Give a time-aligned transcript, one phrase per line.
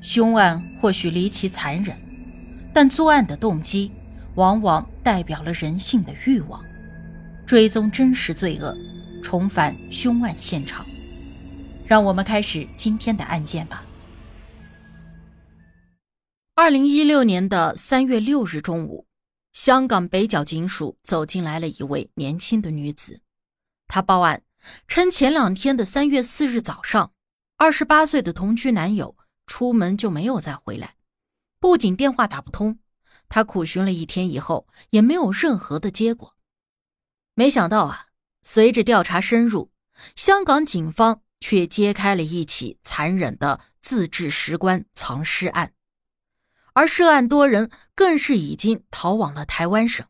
[0.00, 1.96] 凶案或许离奇残忍，
[2.72, 3.92] 但作案的动机
[4.36, 6.64] 往往代表了人性的欲望。
[7.46, 8.76] 追踪真实罪恶，
[9.22, 10.84] 重返凶案现场，
[11.86, 13.82] 让我们开始今天的案件吧。
[16.54, 19.06] 二零一六年的三月六日中午，
[19.52, 23.20] 香港北角警署走进来了一位年轻的女子，
[23.86, 24.42] 她报案
[24.86, 27.12] 称前两天的三月四日早上，
[27.56, 29.16] 二十八岁的同居男友。
[29.48, 30.94] 出门就没有再回来，
[31.58, 32.78] 不仅电话打不通，
[33.28, 36.36] 他苦寻了一天以后也没有任何的结果。
[37.34, 38.06] 没想到啊，
[38.42, 39.72] 随着调查深入，
[40.14, 45.72] 香港警方却揭开了一起残忍的自制石棺藏尸案，
[46.74, 50.06] 而涉案多人更是已经逃往了台湾省。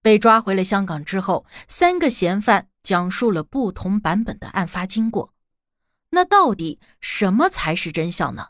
[0.00, 5.32] 被抓回了香港之后，三个嫌犯讲述了不同版本的案发经过。
[6.10, 8.48] 那到底什么才是真相呢？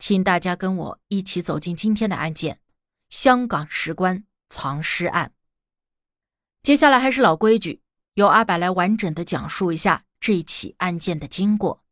[0.00, 2.58] 请大家跟我一起走进今天的案件——
[3.10, 5.34] 香港石棺藏尸案。
[6.62, 7.82] 接下来还是老规矩，
[8.14, 11.84] 由阿柏来完整的讲述一下这起案件的经过。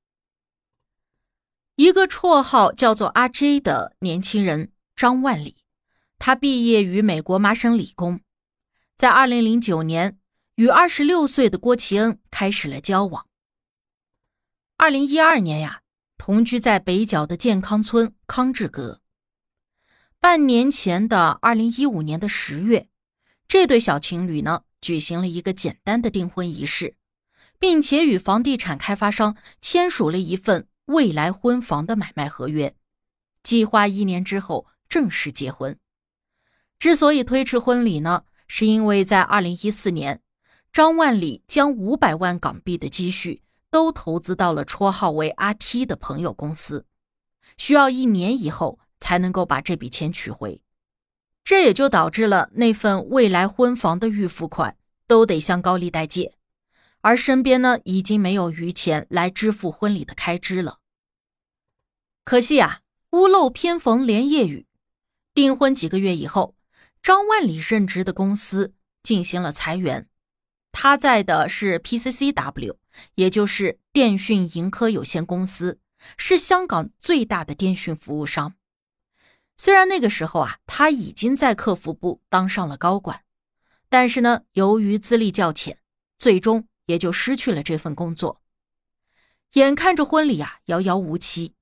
[1.76, 5.58] 一个绰号叫做阿 J 的年轻人张万里，
[6.18, 8.20] 他毕业于美国麻省理工，
[8.96, 10.18] 在二零零九年
[10.54, 13.26] 与二十六岁的郭奇恩开始了交往。
[14.78, 15.82] 二零一二年呀，
[16.28, 19.00] 同居在北角的健康村康志阁。
[20.20, 22.90] 半年前的二零一五年的十月，
[23.48, 26.96] 这对小情侣呢举行了一个简单的订婚仪式，
[27.58, 32.76] 并且与房地产开发商签署了一份未来婚房的买卖合约，
[33.42, 35.78] 计划一年之后正式结婚。
[36.78, 40.20] 之所以推迟婚礼呢，是因为在二零一四年，
[40.74, 43.40] 张万里将五百万港币的积蓄。
[43.70, 46.86] 都投资到了绰号为阿 T 的朋友公司，
[47.56, 50.60] 需要一年以后才能够把这笔钱取回，
[51.44, 54.76] 这也就导致了那份未来婚房的预付款
[55.06, 56.34] 都得向高利贷借，
[57.00, 60.78] 而身边呢已经没有余钱来支付婚礼的开支了。
[62.24, 62.80] 可惜啊，
[63.12, 64.66] 屋漏偏逢连夜雨，
[65.34, 66.54] 订婚几个月以后，
[67.02, 70.08] 张万里任职的公司进行了裁员。
[70.72, 72.76] 他在的是 PCCW，
[73.14, 75.80] 也就是电讯盈科有限公司，
[76.16, 78.54] 是香港最大的电讯服务商。
[79.56, 83.22] 虽然那个时候啊，他已经在客服部当上了高管，
[83.88, 85.80] 但是呢，由于资历较浅，
[86.16, 88.40] 最终也就失去了这份工作。
[89.54, 91.54] 眼看着婚礼啊遥遥无期，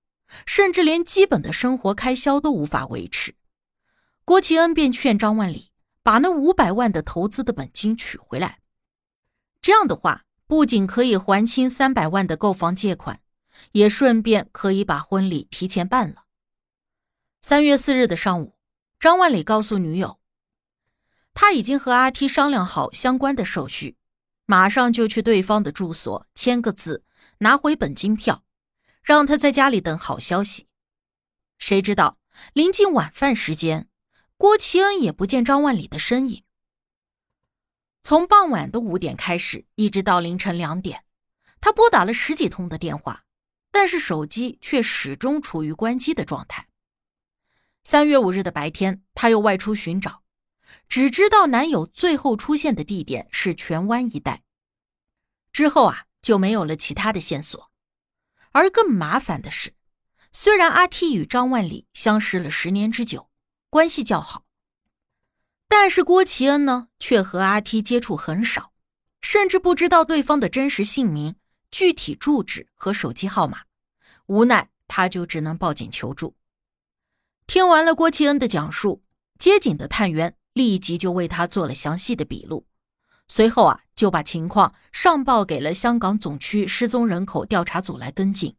[0.44, 3.34] 甚至连基本的生活开销都无法维持，
[4.26, 5.70] 郭启恩便劝张万里
[6.03, 8.59] 把那五百万的投资的本金取回来。
[9.62, 13.20] 这样的话，不仅可以还清三百万的购房借款，
[13.72, 16.24] 也顺便可以把婚礼提前办了。
[17.42, 18.56] 三月四日的上午，
[19.00, 20.20] 张万里告诉女友，
[21.34, 23.96] 他已经和阿 T 商量好相关的手续，
[24.46, 27.02] 马上就去对方的住所签个字，
[27.38, 28.44] 拿回本金票，
[29.02, 30.68] 让他在家里等好消息。
[31.58, 32.18] 谁知道
[32.52, 33.88] 临近晚饭时间，
[34.36, 36.44] 郭奇恩也不见张万里的身影。
[38.06, 41.02] 从傍晚的五点开始，一直到凌晨两点，
[41.60, 43.24] 他拨打了十几通的电话，
[43.72, 46.68] 但是手机却始终处于关机的状态。
[47.82, 50.22] 三月五日的白天，他又外出寻找，
[50.88, 54.44] 只知道男友最后出现的地点是荃湾一带，
[55.50, 57.72] 之后啊就没有了其他的线索。
[58.52, 59.74] 而更麻烦的是，
[60.32, 63.28] 虽然阿 T 与张万里相识了十年之久，
[63.68, 64.44] 关系较好。
[65.68, 68.72] 但是郭奇恩呢，却和阿 T 接触很少，
[69.20, 71.36] 甚至不知道对方的真实姓名、
[71.70, 73.60] 具体住址和手机号码。
[74.26, 76.34] 无奈，他就只能报警求助。
[77.46, 79.04] 听完了郭奇恩的讲述，
[79.38, 82.66] 接警的探员立即就为他做了详细的笔录，
[83.28, 88.56] 随后啊，就把情况上报给了香港总区失踪人口调查组来跟进。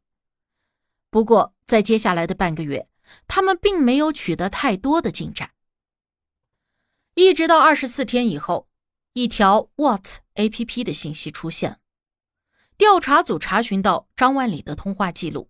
[1.10, 2.88] 不过，在接下来的半个月，
[3.28, 5.52] 他们并没有取得太多的进展。
[7.18, 8.68] 一直到二十四天以后，
[9.14, 11.80] 一条 What A P P 的信息出现。
[12.78, 15.50] 调查组查询到张万里的通话记录，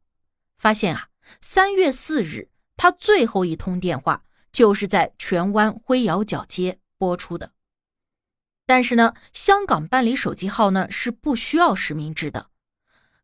[0.57, 1.09] 发现啊，
[1.41, 4.23] 三月四日他最后一通电话
[4.53, 7.51] 就是在荃湾灰窑角街拨出的。
[8.65, 12.49] 但是呢，香港办理手机号呢是不需要实名制的，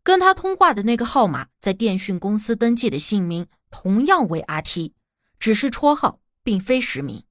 [0.03, 4.93] 跟他通话的那个号码在电讯公司登记的姓名同样为阿 T，
[5.39, 7.23] 只是绰号，并非实名。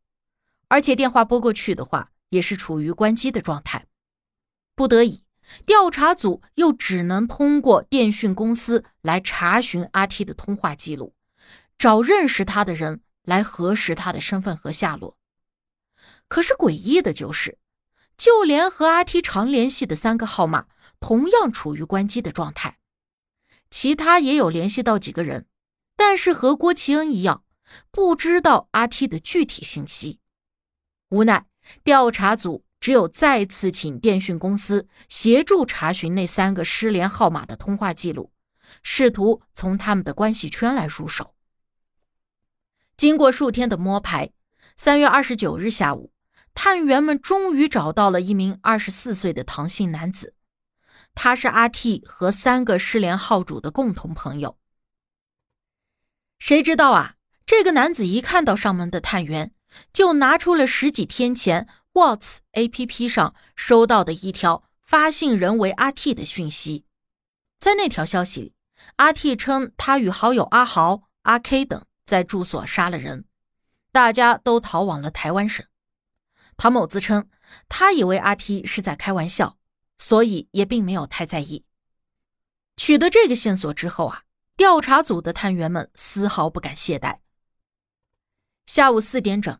[0.72, 3.84] 而且电话拨过去的话，也是处于关机的状态。
[4.74, 5.26] 不得已，
[5.66, 11.14] 调查组又只能通过电讯公司来查询阿 T 的通话记录，
[11.76, 15.19] 找认识他的人来核实他的身份和下落。
[16.26, 17.58] 可是诡异的就是，
[18.16, 20.69] 就连和阿 T 常联系的三个号码
[21.00, 22.78] 同样处于关机的状态。
[23.69, 25.44] 其他也有联系到几个人，
[25.96, 27.44] 但是和郭奇恩一样，
[27.90, 30.20] 不知道阿 T 的具体信息。
[31.12, 31.44] 无奈，
[31.84, 38.32] 调查组只有再次请电讯公司协助查询那三个失联号码的通话记录，
[38.82, 41.34] 试图从他们的关系圈来入手。
[42.96, 44.32] 经过数天的摸排，
[44.74, 46.12] 三月二十九日下午。
[46.54, 50.34] 探员们终于找到了一名二十四岁的唐姓男子，
[51.14, 54.58] 他是阿 T 和三个失联号主的共同朋友。
[56.38, 57.14] 谁知道啊，
[57.46, 59.54] 这个男子一看到上门的探员，
[59.92, 66.84] 就拿出了十几天前 Whats APP 上收到的一条发信人为阿 T 的讯息。
[67.58, 68.54] 在那条消息里，
[68.96, 73.24] 阿 T 称他与好友阿豪、阿 K 等在住所杀了人，
[73.92, 75.64] 大家都逃往了台湾省。
[76.56, 77.28] 唐某自称，
[77.69, 79.56] 他以为阿 T 是在开玩笑，
[79.96, 81.64] 所以也并没有太在意。
[82.76, 84.22] 取得这个线索之后啊，
[84.56, 87.21] 调查组的探员们丝毫不敢懈怠。
[88.66, 89.58] 下午四点整，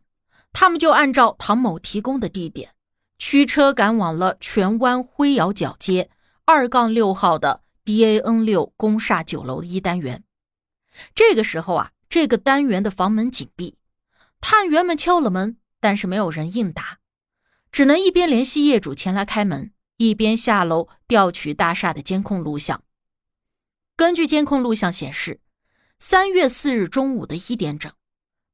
[0.51, 2.73] 他们就按照唐某提供的地点，
[3.17, 6.09] 驱车赶往了荃湾辉窑角街
[6.45, 10.23] 二杠六号的 DAN 六公厦九楼一单元。
[11.15, 13.77] 这个时候啊，这个单元的房门紧闭，
[14.39, 15.57] 探员们敲了门。
[15.79, 16.99] 但是没有人应答，
[17.69, 22.85] 只能一边联系业主前来开门，一边下楼调取大厦的监控录像。
[23.97, 25.41] 根据监控录像显示，
[25.99, 27.91] 三月四日中午的一点整，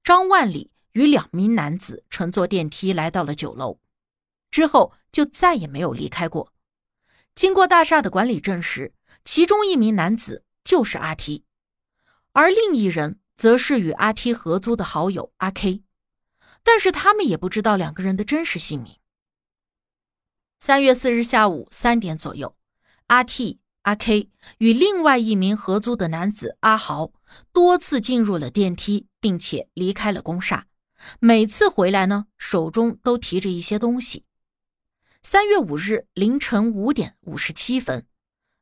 [0.03, 3.79] 张万里与两名男子乘坐电梯来到了九楼，
[4.49, 6.53] 之后就再也没有离开过。
[7.35, 8.93] 经过大厦的管理证实，
[9.23, 11.45] 其中一名男子就是阿 T，
[12.33, 15.83] 而另一人则是与阿 T 合租的好友阿 K。
[16.63, 18.97] 但是他们也不知道两个人的真实姓名。
[20.59, 22.55] 三月四日下午三点左右，
[23.07, 27.13] 阿 T、阿 K 与另外一名合租的男子阿豪
[27.53, 30.67] 多次进入了电梯，并且离开了公厦。
[31.19, 34.25] 每次回来呢，手中都提着一些东西。
[35.21, 38.05] 三月五日凌晨五点五十七分，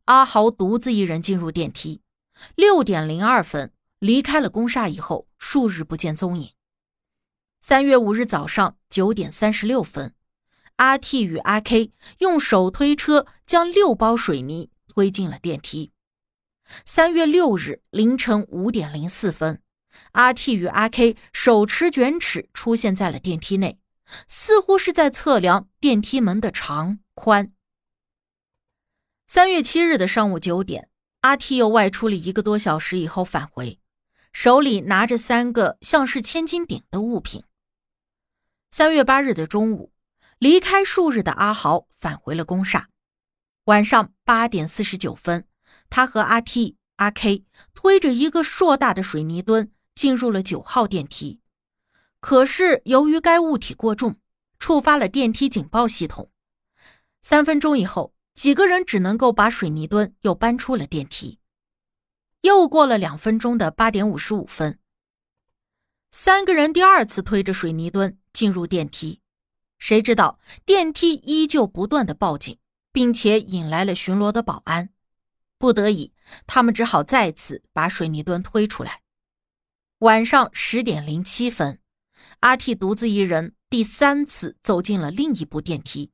[0.06, 2.01] 阿豪独自一人进入电梯，
[2.56, 6.54] 六点零二分离开了公厦以后，数日不见踪影。
[7.62, 10.13] 三月五日早上九点三十六分，
[10.77, 15.92] 阿 T 与阿 K 用手推车将六包水泥推进了电梯。
[16.86, 19.62] 三月六日凌晨五点零四分，
[20.13, 23.79] 阿 T 与阿 K 手持卷尺出现在了电梯内，
[24.27, 27.53] 似乎是在测量电梯门的长宽。
[29.25, 30.89] 三月七日的上午九点，
[31.21, 33.79] 阿 T 又外出了一个多小时以后返回，
[34.31, 37.44] 手里拿着三个像是千斤顶的物品。
[38.69, 39.91] 三月八日的中午，
[40.39, 42.89] 离开数日的阿豪返回了公厦。
[43.65, 45.45] 晚上八点四十九分，
[45.89, 51.41] 他和阿 T、阿 K 推着一个硕大的水泥墩进入了九号电梯。
[52.19, 54.15] 可是由于该物体过重，
[54.59, 56.31] 触发了电梯警报系统。
[57.21, 61.39] 三分钟以后，几个人只能够把水泥墩又搬出了电梯。
[62.41, 64.79] 又过了两分钟的八点五十五分，
[66.11, 68.18] 三个人第二次推着水泥墩。
[68.33, 69.19] 进入电梯，
[69.80, 72.59] 谁知道电梯依旧不断的报警，
[72.92, 74.89] 并且引来了巡逻的保安。
[75.57, 76.13] 不得已，
[76.45, 79.01] 他们只好再次把水泥墩推出来。
[80.01, 81.80] 晚上十点零七分，
[82.42, 86.11] 阿 T 独自一人第三次走进了另一部电梯，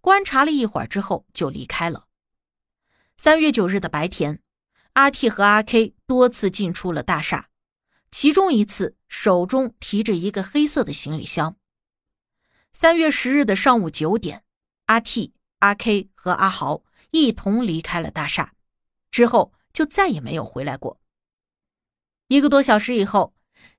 [0.00, 2.06] 观察了一会儿之后就离开了。
[3.16, 4.40] 三月九日的白天，
[4.92, 7.48] 阿 T 和阿 K 多次进出了大厦。
[8.12, 11.56] 其中一次，手中提着一个黑色的行李箱。
[12.72, 14.44] 三月十日的上午九点，
[14.84, 18.54] 阿 T、阿 K 和阿豪一同离开了大厦，
[19.10, 21.00] 之后就再也没有回来过。
[22.28, 23.34] 一个多小时以后，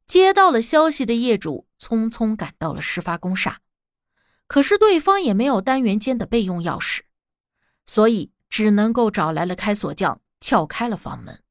[0.05, 3.61] 接到了消息的业主匆匆赶到了事发公厦，
[4.47, 7.01] 可是对方也没有单元间的备用钥匙，
[7.85, 11.43] 所以只能够找来了开锁匠撬开了房门。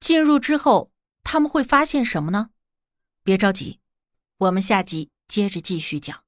[0.00, 0.92] 进入之后。
[1.28, 2.50] 他们会发现什么呢？
[3.24, 3.80] 别着急，
[4.38, 6.25] 我们下集接着继续讲。